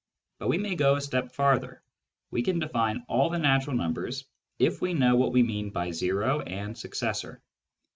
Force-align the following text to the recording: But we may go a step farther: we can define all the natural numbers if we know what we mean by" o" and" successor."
But 0.39 0.47
we 0.49 0.57
may 0.57 0.73
go 0.73 0.95
a 0.95 1.01
step 1.01 1.31
farther: 1.31 1.83
we 2.31 2.41
can 2.41 2.57
define 2.57 3.05
all 3.07 3.29
the 3.29 3.37
natural 3.37 3.75
numbers 3.75 4.25
if 4.57 4.81
we 4.81 4.95
know 4.95 5.15
what 5.15 5.31
we 5.31 5.43
mean 5.43 5.69
by" 5.69 5.89
o" 6.03 6.39
and" 6.41 6.75
successor." 6.75 7.39